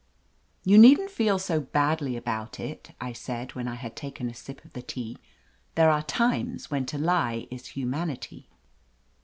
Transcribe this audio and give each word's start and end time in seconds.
"You 0.65 0.79
needn't 0.79 1.11
feel 1.11 1.37
so 1.37 1.59
badly 1.61 2.17
about 2.17 2.59
it," 2.59 2.89
I 2.99 3.13
said, 3.13 3.53
when 3.53 3.67
I 3.67 3.75
had 3.75 3.95
taken 3.95 4.31
a 4.31 4.33
sip 4.33 4.65
of 4.65 4.73
the 4.73 4.81
tea. 4.81 5.19
"There 5.75 5.91
are 5.91 6.01
times 6.01 6.71
when 6.71 6.87
to 6.87 6.97
lie 6.97 7.45
is 7.51 7.67
humanity." 7.77 8.49